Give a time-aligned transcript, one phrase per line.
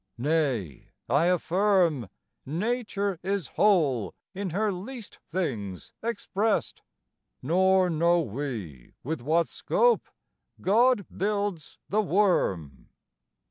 [0.17, 2.09] Nay, I affirm
[2.43, 6.81] Nature is whole in her least things exprest,
[7.43, 10.09] Nor know we with what scope
[10.59, 12.89] God builds the worm.